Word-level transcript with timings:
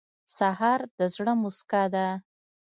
سهار 0.37 0.79
د 0.97 0.99
زړه 1.15 1.33
موسکا 1.41 1.83
ده. 1.93 2.07